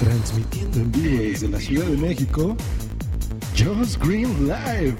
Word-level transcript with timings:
transmitiendo 0.00 0.78
en 0.78 0.92
vivo 0.92 1.22
desde 1.22 1.48
la 1.48 1.60
Ciudad 1.60 1.84
de 1.84 1.96
México, 1.98 2.56
Just 3.56 4.02
Green 4.02 4.46
Live. 4.46 4.96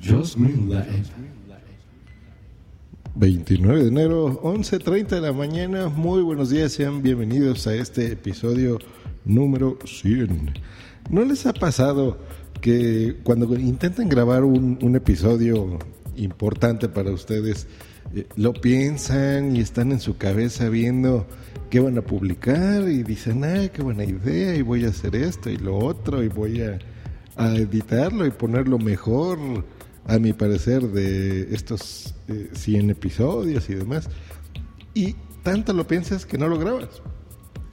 Just 0.00 0.36
Green 0.36 0.68
Live. 0.68 1.02
29 3.16 3.82
de 3.82 3.88
enero, 3.88 4.40
11.30 4.42 5.08
de 5.08 5.20
la 5.20 5.32
mañana. 5.32 5.88
Muy 5.88 6.22
buenos 6.22 6.50
días, 6.50 6.72
sean 6.72 7.02
bienvenidos 7.02 7.66
a 7.66 7.74
este 7.74 8.12
episodio 8.12 8.78
número 9.24 9.76
100. 9.84 10.54
¿No 11.10 11.24
les 11.24 11.44
ha 11.46 11.52
pasado 11.52 12.18
que 12.60 13.16
cuando 13.24 13.52
intentan 13.58 14.08
grabar 14.08 14.44
un, 14.44 14.78
un 14.82 14.94
episodio 14.94 15.80
importante 16.14 16.88
para 16.88 17.10
ustedes, 17.10 17.66
lo 18.36 18.52
piensan 18.52 19.56
y 19.56 19.60
están 19.60 19.92
en 19.92 20.00
su 20.00 20.16
cabeza 20.16 20.68
viendo 20.68 21.26
qué 21.70 21.80
van 21.80 21.98
a 21.98 22.02
publicar 22.02 22.88
y 22.88 23.02
dicen, 23.02 23.44
ah, 23.44 23.68
qué 23.68 23.82
buena 23.82 24.04
idea 24.04 24.54
y 24.54 24.62
voy 24.62 24.84
a 24.84 24.88
hacer 24.88 25.16
esto 25.16 25.50
y 25.50 25.56
lo 25.56 25.76
otro 25.76 26.22
y 26.22 26.28
voy 26.28 26.62
a, 26.62 26.78
a 27.36 27.54
editarlo 27.56 28.26
y 28.26 28.30
ponerlo 28.30 28.78
mejor, 28.78 29.38
a 30.06 30.18
mi 30.18 30.32
parecer, 30.32 30.82
de 30.88 31.54
estos 31.54 32.14
100 32.52 32.90
episodios 32.90 33.68
y 33.68 33.74
demás. 33.74 34.08
Y 34.94 35.16
tanto 35.42 35.72
lo 35.72 35.86
piensas 35.86 36.24
que 36.26 36.38
no 36.38 36.48
lo 36.48 36.58
grabas. 36.58 37.02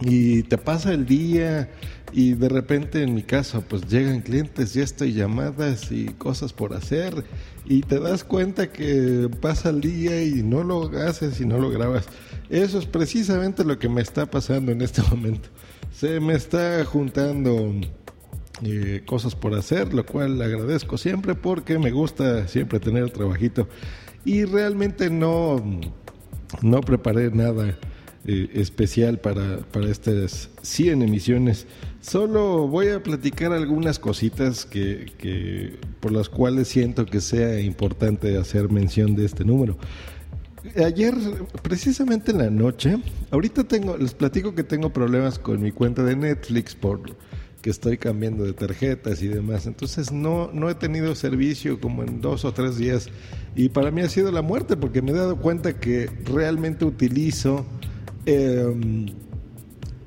Y 0.01 0.43
te 0.43 0.57
pasa 0.57 0.93
el 0.93 1.05
día 1.05 1.69
y 2.13 2.35
de 2.35 2.47
repente 2.47 3.01
en 3.01 3.15
mi 3.15 3.23
caso 3.23 3.63
pues 3.67 3.87
llegan 3.87 4.21
clientes 4.21 4.75
y 4.75 4.81
estoy 4.81 5.13
llamadas 5.13 5.91
y 5.91 6.05
cosas 6.05 6.53
por 6.53 6.73
hacer 6.75 7.25
y 7.65 7.81
te 7.81 7.99
das 7.99 8.23
cuenta 8.23 8.71
que 8.71 9.29
pasa 9.41 9.69
el 9.69 9.81
día 9.81 10.23
y 10.23 10.43
no 10.43 10.63
lo 10.63 10.91
haces 11.07 11.41
y 11.41 11.45
no 11.45 11.57
lo 11.57 11.71
grabas. 11.71 12.05
Eso 12.49 12.77
es 12.77 12.85
precisamente 12.85 13.63
lo 13.63 13.79
que 13.79 13.89
me 13.89 14.01
está 14.01 14.27
pasando 14.27 14.71
en 14.71 14.81
este 14.81 15.01
momento. 15.09 15.49
Se 15.91 16.19
me 16.19 16.35
está 16.35 16.85
juntando 16.85 17.73
eh, 18.61 19.01
cosas 19.05 19.35
por 19.35 19.55
hacer, 19.55 19.93
lo 19.93 20.05
cual 20.05 20.39
agradezco 20.41 20.97
siempre 20.97 21.33
porque 21.33 21.79
me 21.79 21.91
gusta 21.91 22.47
siempre 22.47 22.79
tener 22.79 23.03
el 23.03 23.11
trabajito. 23.11 23.67
Y 24.23 24.45
realmente 24.45 25.09
no, 25.09 25.63
no 26.61 26.81
preparé 26.81 27.31
nada 27.31 27.77
eh, 28.25 28.49
especial 28.53 29.19
para, 29.19 29.59
para 29.59 29.89
estas 29.89 30.49
100 30.61 31.01
emisiones. 31.01 31.67
Solo 31.99 32.67
voy 32.67 32.87
a 32.87 33.03
platicar 33.03 33.51
algunas 33.51 33.99
cositas 33.99 34.65
que, 34.65 35.11
que, 35.17 35.77
por 35.99 36.11
las 36.11 36.29
cuales 36.29 36.67
siento 36.67 37.05
que 37.05 37.19
sea 37.21 37.59
importante 37.59 38.37
hacer 38.37 38.69
mención 38.69 39.15
de 39.15 39.25
este 39.25 39.43
número. 39.43 39.77
Ayer, 40.77 41.13
precisamente 41.61 42.31
en 42.31 42.37
la 42.37 42.49
noche, 42.49 42.97
ahorita 43.31 43.65
tengo, 43.65 43.97
les 43.97 44.13
platico 44.13 44.55
que 44.55 44.63
tengo 44.63 44.93
problemas 44.93 45.37
con 45.37 45.61
mi 45.61 45.73
cuenta 45.73 46.03
de 46.03 46.15
Netflix 46.15 46.75
por 46.75 47.01
que 47.63 47.69
estoy 47.69 47.97
cambiando 47.97 48.43
de 48.43 48.51
tarjetas 48.51 49.21
y 49.21 49.29
demás. 49.29 49.65
Entonces 49.65 50.11
no, 50.11 50.51
no 50.53 50.69
he 50.69 50.75
tenido 50.75 51.15
servicio 51.15 51.79
como 51.79 52.03
en 52.03 52.19
dos 52.19 52.43
o 52.43 52.53
tres 52.53 52.77
días 52.77 53.09
y 53.55 53.69
para 53.69 53.89
mí 53.89 54.01
ha 54.01 54.09
sido 54.09 54.31
la 54.31 54.41
muerte 54.41 54.75
porque 54.75 55.01
me 55.01 55.11
he 55.11 55.15
dado 55.15 55.37
cuenta 55.37 55.79
que 55.79 56.09
realmente 56.25 56.83
utilizo 56.83 57.65
eh, 58.25 58.73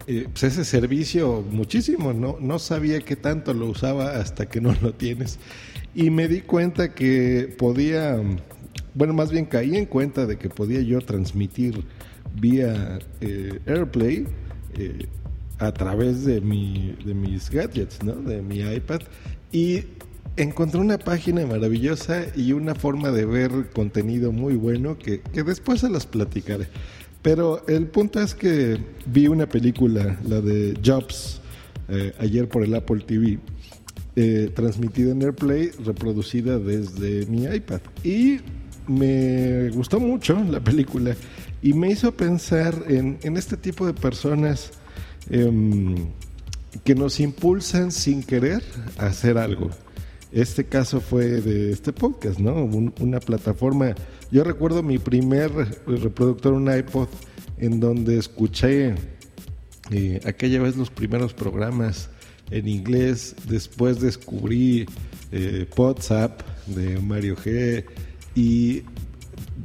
eh, 0.08 0.28
pues 0.30 0.44
ese 0.44 0.64
servicio 0.64 1.42
muchísimo, 1.50 2.12
¿no? 2.12 2.36
no 2.40 2.60
sabía 2.60 3.00
que 3.00 3.16
tanto 3.16 3.52
lo 3.52 3.66
usaba 3.66 4.20
hasta 4.20 4.46
que 4.46 4.60
no 4.60 4.72
lo 4.80 4.92
tienes. 4.94 5.38
Y 5.94 6.10
me 6.10 6.28
di 6.28 6.42
cuenta 6.42 6.94
que 6.94 7.52
podía, 7.58 8.16
bueno, 8.94 9.14
más 9.14 9.30
bien 9.30 9.46
caí 9.46 9.76
en 9.76 9.86
cuenta 9.86 10.26
de 10.26 10.38
que 10.38 10.48
podía 10.48 10.80
yo 10.80 11.00
transmitir 11.00 11.84
vía 12.40 13.00
eh, 13.20 13.58
AirPlay 13.66 14.26
eh, 14.74 15.06
a 15.58 15.72
través 15.72 16.24
de, 16.24 16.40
mi, 16.40 16.94
de 17.04 17.14
mis 17.14 17.50
gadgets, 17.50 18.04
¿no? 18.04 18.14
de 18.14 18.42
mi 18.42 18.58
iPad. 18.60 19.00
Y 19.50 19.84
encontré 20.36 20.80
una 20.80 20.98
página 20.98 21.44
maravillosa 21.46 22.26
y 22.36 22.52
una 22.52 22.76
forma 22.76 23.10
de 23.10 23.24
ver 23.24 23.70
contenido 23.74 24.30
muy 24.30 24.54
bueno 24.54 24.98
que, 24.98 25.20
que 25.20 25.42
después 25.42 25.80
se 25.80 25.88
las 25.88 26.06
platicaré. 26.06 26.68
Pero 27.26 27.66
el 27.66 27.88
punto 27.88 28.20
es 28.20 28.36
que 28.36 28.78
vi 29.04 29.26
una 29.26 29.48
película, 29.48 30.16
la 30.28 30.40
de 30.40 30.78
Jobs, 30.80 31.40
eh, 31.88 32.12
ayer 32.20 32.48
por 32.48 32.62
el 32.62 32.72
Apple 32.72 33.02
TV, 33.04 33.40
eh, 34.14 34.52
transmitida 34.54 35.10
en 35.10 35.22
AirPlay, 35.22 35.72
reproducida 35.84 36.60
desde 36.60 37.26
mi 37.26 37.42
iPad. 37.46 37.80
Y 38.04 38.38
me 38.86 39.70
gustó 39.70 39.98
mucho 39.98 40.40
la 40.48 40.60
película 40.60 41.16
y 41.62 41.72
me 41.72 41.90
hizo 41.90 42.12
pensar 42.12 42.84
en, 42.86 43.18
en 43.24 43.36
este 43.36 43.56
tipo 43.56 43.84
de 43.84 43.94
personas 43.94 44.70
eh, 45.28 45.50
que 46.84 46.94
nos 46.94 47.18
impulsan 47.18 47.90
sin 47.90 48.22
querer 48.22 48.62
a 48.98 49.06
hacer 49.06 49.36
algo. 49.36 49.70
Este 50.36 50.66
caso 50.66 51.00
fue 51.00 51.40
de 51.40 51.72
este 51.72 51.94
podcast, 51.94 52.38
¿no? 52.38 52.62
Un, 52.62 52.92
una 53.00 53.20
plataforma. 53.20 53.94
Yo 54.30 54.44
recuerdo 54.44 54.82
mi 54.82 54.98
primer 54.98 55.50
reproductor, 55.86 56.52
un 56.52 56.70
iPod, 56.70 57.08
en 57.56 57.80
donde 57.80 58.18
escuché 58.18 58.96
eh, 59.90 60.20
aquella 60.26 60.60
vez 60.60 60.76
los 60.76 60.90
primeros 60.90 61.32
programas 61.32 62.10
en 62.50 62.68
inglés. 62.68 63.34
Después 63.48 63.98
descubrí 63.98 64.84
eh, 65.32 65.66
WhatsApp 65.74 66.42
de 66.66 67.00
Mario 67.00 67.34
G. 67.36 67.86
Y 68.34 68.82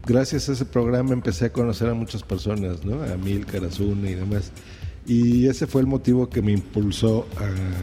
gracias 0.07 0.47
a 0.47 0.53
ese 0.53 0.63
programa 0.63 1.11
empecé 1.11 1.47
a 1.47 1.51
conocer 1.51 1.89
a 1.89 1.93
muchas 1.93 2.23
personas, 2.23 2.85
¿no? 2.85 3.03
A 3.03 3.17
Mil, 3.17 3.45
Carazuna 3.45 4.09
y 4.09 4.15
demás. 4.15 4.53
Y 5.05 5.47
ese 5.47 5.67
fue 5.67 5.81
el 5.81 5.87
motivo 5.87 6.29
que 6.29 6.41
me 6.41 6.53
impulsó 6.53 7.27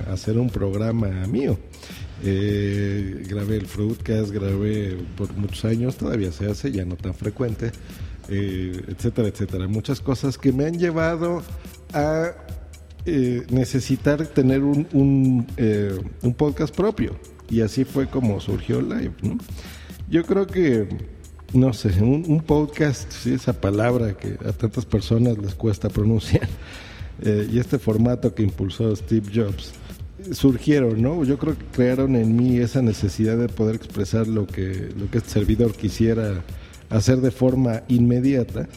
a 0.07 0.11
hacer 0.11 0.39
un 0.39 0.49
programa 0.49 1.09
mío. 1.27 1.59
Eh, 2.25 3.25
grabé 3.29 3.57
el 3.57 3.67
Fruitcast, 3.67 4.31
grabé 4.31 4.97
por 5.17 5.33
muchos 5.35 5.65
años, 5.65 5.97
todavía 5.97 6.33
se 6.33 6.51
hace, 6.51 6.73
ya 6.73 6.85
no 6.85 6.97
tan 6.97 7.15
frecuente, 7.15 7.71
eh, 8.29 8.83
etcétera, 8.89 9.29
etcétera. 9.29 9.69
Muchas 9.69 10.01
cosas 10.01 10.37
que 10.37 10.53
me 10.53 10.67
han 10.67 10.79
llevado 10.79 11.43
a 11.93 12.33
eh, 13.07 13.47
necesitar 13.51 14.27
tener 14.27 14.63
un, 14.63 15.47
eh, 15.57 15.99
podcast 16.37 16.75
propio. 16.75 17.17
Y 17.49 17.61
así 17.61 17.85
fue 17.85 18.09
como 18.09 18.41
surgió 18.41 18.83
Live. 18.83 19.15
¿no? 19.23 19.39
Yo 20.11 20.25
creo 20.25 20.47
que, 20.47 20.89
no 21.55 21.73
sé, 21.73 22.03
un, 22.03 22.25
un 22.27 22.41
podcast, 22.41 23.11
sí, 23.13 23.33
esa 23.33 23.59
palabra 23.59 24.15
que 24.15 24.37
a 24.47 24.53
tantas 24.53 24.85
personas 24.85 25.39
les 25.39 25.55
cuesta 25.55 25.89
pronunciar, 25.89 26.49
y 27.51 27.59
este 27.59 27.79
formato 27.79 28.35
que 28.35 28.43
impulsó 28.43 28.95
Steve 28.95 29.31
Jobs 29.35 29.73
surgieron, 30.33 31.01
¿no? 31.01 31.25
Yo 31.25 31.39
creo 31.39 31.57
que 31.57 31.65
crearon 31.67 32.17
en 32.17 32.37
mí 32.37 32.59
esa 32.59 32.83
necesidad 32.83 33.37
de 33.37 33.49
poder 33.49 33.77
expresar 33.77 34.27
lo 34.27 34.47
que, 34.47 34.91
lo 34.99 35.11
que 35.11 35.19
este 35.19 35.31
servidor 35.31 35.73
quisiera 35.73 36.43
hacer 36.91 37.21
de 37.21 37.31
forma 37.31 37.83
inmediata, 37.89 38.69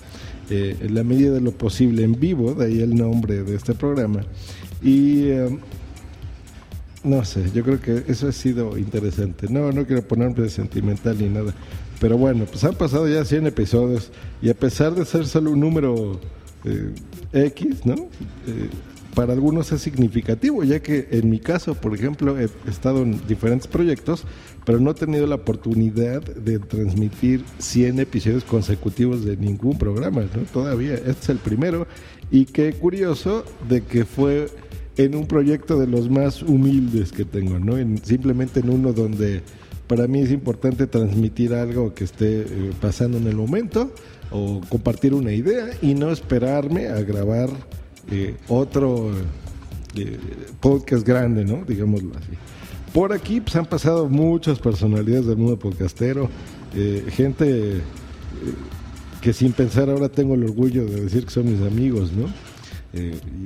eh, 0.50 0.76
en 0.82 0.96
la 0.96 1.04
medida 1.04 1.34
de 1.34 1.42
lo 1.42 1.52
posible 1.52 2.04
en 2.04 2.20
vivo, 2.20 2.54
de 2.54 2.66
ahí 2.66 2.82
el 2.82 2.96
nombre 2.96 3.44
de 3.44 3.56
este 3.56 3.74
programa. 3.74 4.26
Y 4.82 5.28
eh, 5.28 5.60
no 7.04 7.24
sé, 7.26 7.50
yo 7.54 7.64
creo 7.64 7.82
que 7.82 8.04
eso 8.08 8.28
ha 8.28 8.32
sido 8.32 8.78
interesante. 8.78 9.48
No, 9.50 9.72
no 9.72 9.86
quiero 9.86 10.02
ponerme 10.02 10.50
sentimental 10.50 11.18
ni 11.18 11.30
nada. 11.30 11.54
Pero 12.00 12.18
bueno, 12.18 12.46
pues 12.46 12.64
han 12.64 12.76
pasado 12.76 13.08
ya 13.08 13.24
100 13.24 13.48
episodios 13.48 14.12
y 14.42 14.50
a 14.50 14.54
pesar 14.54 14.94
de 14.94 15.06
ser 15.06 15.26
solo 15.28 15.52
un 15.52 15.60
número 15.60 16.20
eh, 16.66 16.94
X, 17.32 17.86
¿no? 17.86 17.96
Para 19.16 19.34
algunos 19.34 19.72
es 19.74 19.82
significativo, 19.82 20.64
ya 20.64 20.82
que 20.82 21.10
en 21.12 21.30
mi 21.30 21.40
caso, 21.40 21.76
por 21.76 21.94
ejemplo, 21.94 22.40
he 22.40 22.48
estado 22.70 23.04
en 23.04 23.26
diferentes 23.28 23.68
proyectos, 23.68 24.24
pero 24.66 24.80
no 24.80 24.92
he 24.92 24.94
tenido 24.94 25.28
la 25.28 25.36
oportunidad 25.36 26.22
de 26.22 26.60
transmitir 26.60 27.44
100 27.58 28.00
episodios 28.00 28.46
consecutivos 28.46 29.26
de 29.26 29.36
ningún 29.36 29.78
programa, 29.78 30.22
¿no? 30.22 30.44
Todavía, 30.54 30.94
este 30.94 31.12
es 31.12 31.30
el 31.30 31.40
primero, 31.40 31.88
y 32.32 32.46
qué 32.46 32.72
curioso 32.72 33.44
de 33.68 33.82
que 33.82 34.06
fue 34.06 34.48
en 34.96 35.16
un 35.16 35.26
proyecto 35.26 35.78
de 35.78 35.88
los 35.88 36.10
más 36.10 36.42
humildes 36.42 37.12
que 37.12 37.26
tengo, 37.26 37.60
¿no? 37.60 37.78
En, 37.78 38.04
simplemente 38.04 38.62
en 38.62 38.70
uno 38.70 38.94
donde 38.94 39.42
para 39.88 40.08
mí 40.08 40.22
es 40.22 40.32
importante 40.32 40.88
transmitir 40.88 41.54
algo 41.54 41.94
que 41.94 42.06
esté 42.06 42.42
eh, 42.44 42.72
pasando 42.80 43.18
en 43.18 43.28
el 43.28 43.36
momento 43.36 43.92
o 44.32 44.62
compartir 44.70 45.14
una 45.14 45.34
idea 45.34 45.68
y 45.82 45.96
no 45.96 46.12
esperarme 46.12 46.88
a 46.88 47.02
grabar 47.02 47.50
eh, 48.10 48.36
otro 48.48 49.12
eh, 49.96 50.18
podcast 50.62 51.06
grande, 51.06 51.44
¿no? 51.44 51.66
Digámoslo 51.68 52.12
así. 52.16 52.32
Por 52.94 53.12
aquí 53.12 53.42
pues, 53.42 53.56
han 53.58 53.66
pasado 53.66 54.08
muchas 54.08 54.60
personalidades 54.60 55.26
del 55.26 55.38
mundo 55.38 55.60
podcastero, 55.60 56.30
eh, 56.74 57.06
gente 57.10 57.78
eh, 57.78 57.82
que 59.22 59.34
sin 59.34 59.52
pensar 59.52 59.90
ahora 59.90 60.08
tengo 60.08 60.36
el 60.36 60.44
orgullo 60.44 60.86
de 60.86 61.02
decir 61.02 61.26
que 61.26 61.32
son 61.32 61.52
mis 61.52 61.62
amigos, 61.62 62.12
¿no? 62.14 62.28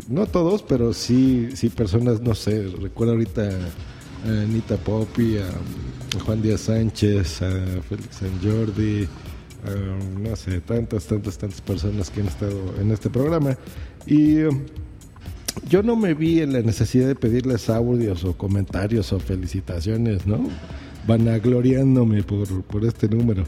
No 0.10 0.26
todos, 0.26 0.64
pero 0.64 0.92
sí, 0.92 1.50
sí 1.54 1.70
personas, 1.70 2.20
no 2.20 2.34
sé, 2.34 2.68
recuerdo 2.82 3.14
ahorita 3.14 3.48
a 4.26 4.42
Anita 4.42 4.76
Popi, 4.78 5.38
a, 5.38 5.48
a 5.48 6.24
Juan 6.26 6.42
Díaz 6.42 6.62
Sánchez, 6.62 7.44
a 7.44 7.82
Félix 7.88 8.16
San 8.16 8.32
Jordi, 8.42 9.08
no 10.22 10.36
sé, 10.36 10.62
tantas, 10.62 11.06
tantas, 11.06 11.38
tantas 11.38 11.62
personas 11.62 12.10
que 12.10 12.22
han 12.22 12.28
estado 12.28 12.76
en 12.80 12.92
este 12.92 13.10
programa. 13.10 13.58
Y 14.06 14.44
yo 15.70 15.84
no 15.84 15.96
me 15.96 16.14
vi 16.14 16.42
en 16.42 16.54
la 16.54 16.62
necesidad 16.62 17.08
de 17.08 17.16
pedirles 17.16 17.70
audios 17.70 18.24
o 18.24 18.38
comentarios 18.38 19.12
o 19.14 19.20
felicitaciones, 19.20 20.28
¿no? 20.28 20.48
Vanagloriándome 21.08 22.24
por, 22.24 22.64
por 22.64 22.86
este 22.86 23.08
número. 23.08 23.44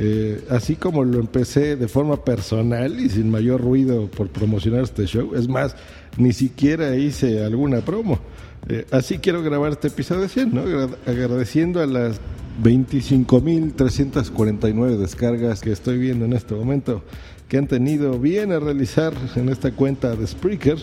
Eh, 0.00 0.44
así 0.50 0.76
como 0.76 1.02
lo 1.04 1.18
empecé 1.18 1.74
de 1.74 1.88
forma 1.88 2.24
personal 2.24 3.00
y 3.00 3.08
sin 3.08 3.30
mayor 3.30 3.60
ruido 3.60 4.06
por 4.06 4.28
promocionar 4.28 4.84
este 4.84 5.06
show, 5.06 5.34
es 5.34 5.48
más, 5.48 5.74
ni 6.16 6.32
siquiera 6.32 6.94
hice 6.96 7.44
alguna 7.44 7.80
promo. 7.80 8.20
Eh, 8.68 8.86
así 8.92 9.18
quiero 9.18 9.42
grabar 9.42 9.72
este 9.72 9.88
episodio 9.88 10.28
100, 10.28 10.54
¿no? 10.54 10.62
Agradeciendo 11.06 11.80
a 11.80 11.86
las 11.86 12.20
25.349 12.62 14.96
descargas 14.96 15.60
que 15.60 15.72
estoy 15.72 15.98
viendo 15.98 16.24
en 16.24 16.32
este 16.32 16.54
momento 16.54 17.02
que 17.48 17.58
han 17.58 17.66
tenido 17.66 18.18
bien 18.18 18.52
a 18.52 18.58
realizar 18.58 19.12
en 19.36 19.48
esta 19.48 19.72
cuenta 19.72 20.14
de 20.14 20.26
Spreaker. 20.26 20.78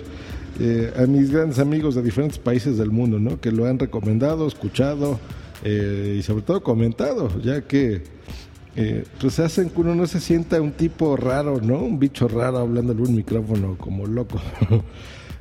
Eh, 0.58 0.94
a 0.98 1.06
mis 1.06 1.32
grandes 1.32 1.60
amigos 1.60 1.96
de 1.96 2.02
diferentes 2.02 2.40
países 2.40 2.78
del 2.78 2.90
mundo, 2.90 3.20
¿no? 3.20 3.42
Que 3.42 3.52
lo 3.52 3.66
han 3.66 3.78
recomendado, 3.78 4.48
escuchado 4.48 5.20
y 5.64 6.22
sobre 6.22 6.44
todo 6.44 6.62
comentado, 6.62 7.42
ya 7.42 7.64
que 7.64 8.04
eh, 8.78 9.06
pues 9.22 9.40
hacen 9.40 9.70
que 9.70 9.80
uno 9.80 9.96
no 9.96 10.06
se 10.06 10.20
sienta 10.20 10.60
un 10.60 10.74
tipo 10.74 11.16
raro, 11.16 11.62
¿no? 11.62 11.80
Un 11.80 11.98
bicho 11.98 12.28
raro 12.28 12.58
hablándole 12.58 13.04
un 13.04 13.16
micrófono 13.16 13.78
como 13.78 14.06
loco. 14.06 14.42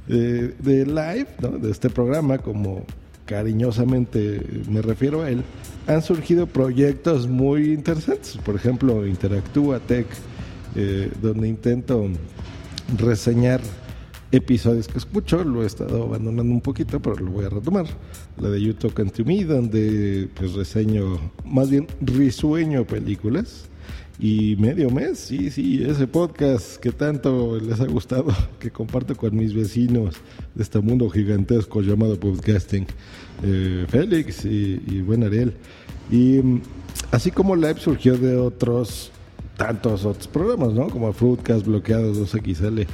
de, 0.07 0.49
de, 0.59 0.87
live, 0.87 1.27
¿no? 1.41 1.59
De 1.59 1.71
este 1.71 1.91
programa, 1.91 2.39
como 2.39 2.85
cariñosamente 3.25 4.41
me 4.69 4.83
refiero 4.83 5.23
a 5.23 5.31
él, 5.31 5.43
han 5.87 6.03
surgido 6.03 6.47
proyectos 6.47 7.27
muy 7.27 7.73
interesantes. 7.73 8.37
Por 8.45 8.57
ejemplo, 8.57 9.07
Interactúa 9.07 9.81
Tech, 9.81 10.07
eh, 10.75 11.11
donde 11.21 11.49
intento 11.49 12.09
reseñar 12.99 13.61
episodios 14.37 14.89
que 14.89 14.99
escucho, 14.99 15.45
lo 15.45 15.63
he 15.63 15.67
estado 15.67 16.03
abandonando 16.03 16.53
un 16.53 16.61
poquito, 16.61 17.01
pero 17.01 17.17
lo 17.17 17.31
voy 17.31 17.45
a 17.45 17.49
retomar. 17.49 17.87
La 18.39 18.51
de 18.51 18.61
YouTube 18.61 19.01
and 19.01 19.13
to 19.13 19.25
Me, 19.25 19.45
donde 19.45 20.29
pues 20.35 20.55
reseño, 20.55 21.19
más 21.45 21.71
bien 21.71 21.87
risueño 22.01 22.85
películas. 22.85 23.69
Y 24.19 24.55
medio 24.57 24.91
mes, 24.91 25.19
sí, 25.19 25.51
sí, 25.51 25.83
ese 25.83 26.07
podcast 26.07 26.77
que 26.77 26.93
tanto 26.93 27.59
les 27.59 27.81
ha 27.81 27.87
gustado, 27.87 28.33
que 28.61 28.71
comparto 28.71 29.17
con 29.17 29.37
mis 29.37 29.53
vecinos 29.55 30.15
de 30.55 30.63
este 30.63 30.79
mundo 30.79 31.11
gigantesco 31.11 31.81
llamado 31.83 32.19
podcasting, 32.19 32.87
eh, 33.43 33.87
Félix 33.89 34.45
y, 34.45 34.81
y 34.87 35.01
buen 35.01 35.25
Ariel. 35.25 35.55
Y 36.11 36.39
mm, 36.43 36.63
así 37.11 37.33
como 37.33 37.57
Live 37.57 37.81
surgió 37.81 38.17
de 38.17 38.37
otros 38.37 39.11
tantos 39.57 40.05
otros 40.05 40.29
programas, 40.29 40.73
¿no? 40.73 40.89
Como 40.89 41.13
Fruitcast, 41.13 41.67
Bloqueados 41.67 42.19
2XL 42.19 42.87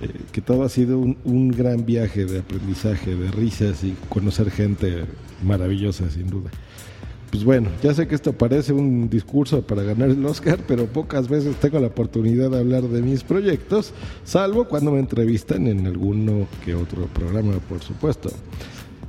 eh, 0.00 0.08
que 0.32 0.40
todo 0.40 0.62
ha 0.62 0.68
sido 0.68 0.98
un, 0.98 1.48
gran 1.48 1.84
viaje 1.84 2.24
de 2.24 2.40
aprendizaje, 2.40 3.14
de 3.16 3.30
risas 3.30 3.82
y 3.82 3.96
conocer 4.08 4.50
gente 4.50 5.04
maravillosa, 5.42 6.08
sin 6.10 6.28
duda. 6.28 6.50
Pues 7.30 7.44
bueno, 7.44 7.68
ya 7.82 7.92
sé 7.92 8.08
que 8.08 8.14
esto 8.14 8.32
parece 8.32 8.72
un 8.72 9.10
discurso 9.10 9.60
para 9.62 9.82
ganar 9.82 10.08
el 10.08 10.24
Oscar, 10.24 10.60
pero 10.66 10.86
pocas 10.86 11.28
veces 11.28 11.56
tengo 11.56 11.78
la 11.78 11.88
oportunidad 11.88 12.50
de 12.50 12.58
hablar 12.58 12.84
de 12.84 13.02
mis 13.02 13.22
proyectos, 13.22 13.92
salvo 14.24 14.66
cuando 14.66 14.92
me 14.92 15.00
entrevistan 15.00 15.66
en 15.66 15.86
alguno 15.86 16.46
que 16.64 16.74
otro 16.74 17.06
programa, 17.06 17.58
por 17.68 17.82
supuesto. 17.82 18.30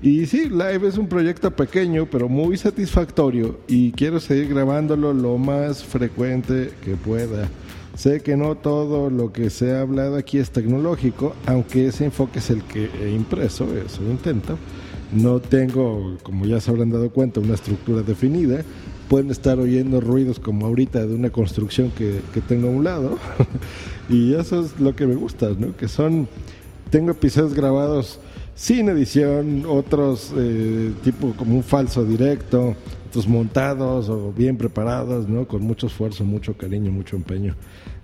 Y 0.02 0.26
sí, 0.28 0.48
Live 0.50 0.88
es 0.88 0.98
un 0.98 1.08
proyecto 1.08 1.52
pequeño, 1.52 2.06
pero 2.10 2.30
muy 2.30 2.56
satisfactorio 2.56 3.60
y 3.68 3.92
quiero 3.92 4.22
seguir 4.22 4.48
grabándolo 4.48 5.14
lo 5.14 5.38
más 5.38 5.84
frecuente 5.84 6.72
que 6.86 6.96
pueda. 6.96 7.50
Sé 7.98 8.22
que 8.22 8.38
no 8.38 8.56
todo 8.56 9.10
lo 9.10 9.34
que 9.34 9.50
se 9.50 9.74
ha 9.74 9.82
hablado 9.82 10.16
aquí 10.16 10.38
es 10.38 10.52
tecnológico, 10.52 11.36
aunque 11.46 11.88
ese 11.88 12.06
enfoque 12.06 12.40
es 12.40 12.50
el 12.50 12.64
que 12.64 12.90
he 13.02 13.12
impreso, 13.12 13.68
eso 13.76 14.02
intento. 14.04 14.58
No 15.12 15.42
tengo, 15.42 16.18
como 16.24 16.46
ya 16.46 16.62
se 16.62 16.72
habrán 16.72 16.92
dado 16.92 17.10
cuenta, 17.10 17.42
una 17.42 17.56
estructura 17.56 18.02
definida. 18.02 18.64
Pueden 19.10 19.32
estar 19.32 19.60
oyendo 19.60 20.00
ruidos 20.00 20.40
como 20.40 20.66
ahorita 20.66 21.06
de 21.06 21.14
una 21.14 21.30
construcción 21.30 21.92
que, 21.92 22.22
que 22.34 22.40
tengo 22.40 22.70
a 22.70 22.72
un 22.72 22.86
lado. 22.86 23.18
y 24.10 24.34
eso 24.34 24.64
es 24.64 24.80
lo 24.80 24.96
que 24.96 25.06
me 25.06 25.16
gusta, 25.16 25.50
¿no? 25.60 25.76
Que 25.76 25.90
son, 25.90 26.30
tengo 26.90 27.12
episodios 27.12 27.54
grabados 27.54 28.22
sin 28.60 28.90
edición, 28.90 29.64
otros 29.66 30.34
eh, 30.36 30.92
tipo 31.02 31.34
como 31.38 31.56
un 31.56 31.64
falso 31.64 32.04
directo, 32.04 32.76
otros 33.08 33.26
montados 33.26 34.10
o 34.10 34.34
bien 34.34 34.58
preparados, 34.58 35.30
¿no? 35.30 35.48
Con 35.48 35.62
mucho 35.62 35.88
esfuerzo, 35.88 36.26
mucho 36.26 36.58
cariño, 36.58 36.92
mucho 36.92 37.16
empeño. 37.16 37.56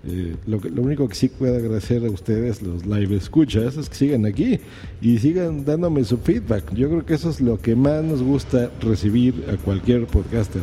Eh, 0.06 0.34
lo, 0.46 0.58
lo, 0.58 0.80
único 0.80 1.06
que 1.08 1.14
sí 1.14 1.28
puedo 1.28 1.56
agradecer 1.56 2.06
a 2.06 2.10
ustedes, 2.10 2.62
los 2.62 2.86
live 2.86 3.16
escuchas, 3.16 3.76
es 3.76 3.90
que 3.90 3.96
sigan 3.96 4.24
aquí 4.24 4.58
y 5.02 5.18
sigan 5.18 5.62
dándome 5.66 6.02
su 6.04 6.16
feedback. 6.16 6.72
Yo 6.72 6.88
creo 6.88 7.04
que 7.04 7.14
eso 7.14 7.28
es 7.28 7.42
lo 7.42 7.60
que 7.60 7.76
más 7.76 8.02
nos 8.02 8.22
gusta 8.22 8.70
recibir 8.80 9.44
a 9.52 9.58
cualquier 9.58 10.06
podcaster. 10.06 10.62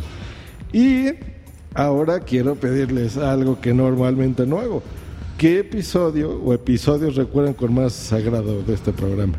Y 0.72 1.10
ahora 1.72 2.18
quiero 2.18 2.56
pedirles 2.56 3.16
algo 3.16 3.60
que 3.60 3.72
normalmente 3.72 4.44
no 4.44 4.58
hago. 4.58 4.82
¿Qué 5.38 5.60
episodio 5.60 6.32
o 6.42 6.52
episodios 6.52 7.14
recuerdan 7.14 7.54
con 7.54 7.72
más 7.72 7.92
sagrado 7.92 8.60
de 8.64 8.74
este 8.74 8.92
programa? 8.92 9.38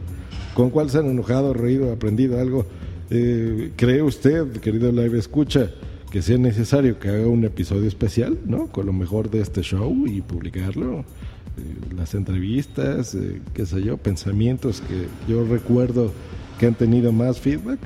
¿Con 0.55 0.71
cuál 0.71 0.89
se 0.89 0.97
han 0.97 1.05
enojado, 1.05 1.53
reído, 1.53 1.91
aprendido 1.91 2.39
algo? 2.39 2.65
Eh, 3.11 3.73
¿Cree 3.75 4.01
usted, 4.01 4.47
querido 4.53 4.91
live 4.91 5.19
escucha? 5.19 5.69
que 6.15 6.21
sea 6.21 6.37
necesario 6.37 6.97
que 6.97 7.09
haga 7.09 7.27
un 7.27 7.43
episodio 7.43 7.89
especial, 7.89 8.37
¿no? 8.45 8.67
Con 8.67 8.85
lo 8.85 8.93
mejor 8.93 9.29
de 9.29 9.41
este 9.41 9.61
show 9.63 10.07
y 10.07 10.21
publicarlo. 10.21 10.99
Eh, 10.99 11.93
las 11.93 12.15
entrevistas, 12.15 13.13
eh, 13.15 13.41
qué 13.53 13.65
sé 13.65 13.83
yo, 13.83 13.97
pensamientos 13.97 14.81
que 14.81 15.07
yo 15.29 15.43
recuerdo 15.43 16.13
que 16.57 16.67
han 16.67 16.75
tenido 16.75 17.11
más 17.11 17.41
feedback. 17.41 17.79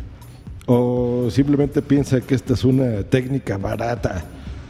O 0.67 1.29
simplemente 1.31 1.81
piensa 1.81 2.21
que 2.21 2.35
esta 2.35 2.53
es 2.53 2.63
una 2.63 3.01
técnica 3.01 3.57
barata 3.57 4.23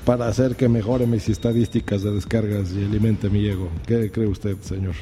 para 0.10 0.28
hacer 0.28 0.56
que 0.56 0.68
mejore 0.68 1.06
mis 1.06 1.30
estadísticas 1.30 2.02
de 2.02 2.12
descargas 2.12 2.72
y 2.72 2.84
alimente 2.84 3.30
mi 3.30 3.46
ego. 3.46 3.70
¿Qué 3.86 4.10
cree 4.10 4.26
usted, 4.26 4.58
señor? 4.62 4.96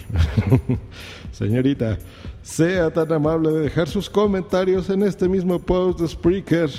Señorita, 1.32 1.98
sea 2.42 2.92
tan 2.92 3.14
amable 3.14 3.54
de 3.54 3.62
dejar 3.62 3.88
sus 3.88 4.10
comentarios 4.10 4.90
en 4.90 5.04
este 5.04 5.30
mismo 5.30 5.60
post 5.60 6.02
de 6.02 6.10
Spreaker 6.10 6.70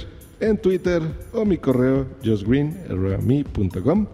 en 0.40 0.58
Twitter 0.58 1.00
o 1.32 1.46
mi 1.46 1.56
correo 1.56 2.06
josgreen.com 2.22 4.06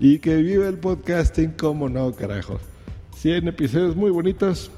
y 0.00 0.18
que 0.18 0.38
viva 0.38 0.66
el 0.66 0.78
podcasting 0.78 1.52
como 1.52 1.88
no, 1.88 2.10
carajo. 2.10 2.58
100 3.18 3.46
episodios 3.46 3.94
muy 3.94 4.10
bonitos 4.10 4.68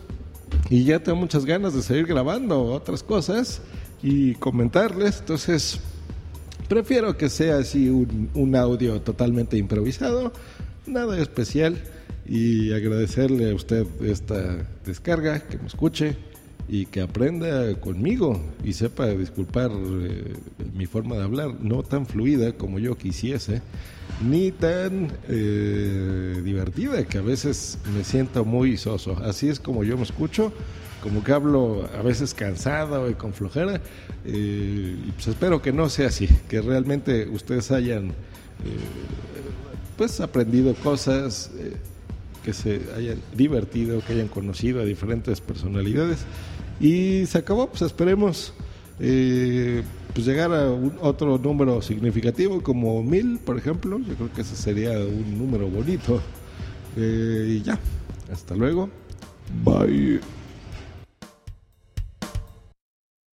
y 0.68 0.84
ya 0.84 1.02
tengo 1.02 1.16
muchas 1.16 1.46
ganas 1.46 1.72
de 1.72 1.80
seguir 1.80 2.04
grabando 2.04 2.62
otras 2.64 3.02
cosas 3.02 3.62
y 4.02 4.34
comentarles, 4.34 5.20
entonces 5.20 5.80
prefiero 6.72 7.18
que 7.18 7.28
sea 7.28 7.58
así 7.58 7.90
un, 7.90 8.30
un 8.32 8.56
audio 8.56 8.98
totalmente 9.02 9.58
improvisado, 9.58 10.32
nada 10.86 11.20
especial 11.20 11.76
y 12.26 12.72
agradecerle 12.72 13.50
a 13.50 13.54
usted 13.54 13.86
esta 14.00 14.66
descarga, 14.82 15.40
que 15.40 15.58
me 15.58 15.66
escuche 15.66 16.16
y 16.70 16.86
que 16.86 17.02
aprenda 17.02 17.78
conmigo 17.78 18.40
y 18.64 18.72
sepa 18.72 19.06
disculpar 19.08 19.70
eh, 19.70 20.32
mi 20.72 20.86
forma 20.86 21.16
de 21.16 21.24
hablar, 21.24 21.56
no 21.60 21.82
tan 21.82 22.06
fluida 22.06 22.52
como 22.52 22.78
yo 22.78 22.96
quisiese, 22.96 23.60
ni 24.26 24.50
tan 24.50 25.12
eh, 25.28 26.40
divertida 26.42 27.04
que 27.04 27.18
a 27.18 27.22
veces 27.22 27.76
me 27.94 28.02
siento 28.02 28.46
muy 28.46 28.78
soso. 28.78 29.18
Así 29.22 29.50
es 29.50 29.60
como 29.60 29.84
yo 29.84 29.98
me 29.98 30.04
escucho, 30.04 30.54
como 31.02 31.24
que 31.24 31.32
hablo 31.32 31.88
a 31.98 32.02
veces 32.02 32.34
cansado 32.34 33.10
y 33.10 33.14
con 33.14 33.32
flojera. 33.32 33.80
Eh, 34.24 34.96
pues 35.14 35.28
espero 35.28 35.60
que 35.60 35.72
no 35.72 35.88
sea 35.88 36.08
así, 36.08 36.28
que 36.48 36.60
realmente 36.60 37.28
ustedes 37.28 37.70
hayan 37.70 38.12
pues 39.96 40.20
aprendido 40.20 40.72
cosas 40.74 41.50
que 42.44 42.52
se 42.52 42.80
hayan 42.96 43.18
divertido, 43.36 44.00
que 44.06 44.12
hayan 44.12 44.28
conocido 44.28 44.80
a 44.80 44.84
diferentes 44.84 45.40
personalidades 45.40 46.20
y 46.80 47.26
se 47.26 47.38
acabó, 47.38 47.68
pues 47.68 47.82
esperemos 47.82 48.52
eh, 48.98 49.82
pues 50.12 50.26
llegar 50.26 50.52
a 50.52 50.70
otro 51.00 51.38
número 51.38 51.80
significativo 51.80 52.60
como 52.62 53.02
mil, 53.02 53.38
por 53.38 53.56
ejemplo. 53.56 53.98
Yo 54.00 54.14
creo 54.14 54.32
que 54.32 54.42
ese 54.42 54.56
sería 54.56 54.92
un 54.98 55.38
número 55.38 55.68
bonito. 55.68 56.20
Eh, 56.96 57.58
y 57.58 57.62
ya, 57.62 57.78
hasta 58.30 58.54
luego. 58.54 58.90
Bye. 59.64 60.20